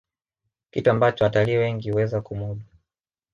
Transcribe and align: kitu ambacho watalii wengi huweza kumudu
kitu 0.71 0.91
ambacho 0.91 1.23
watalii 1.23 1.57
wengi 1.57 1.91
huweza 1.91 2.21
kumudu 2.21 2.61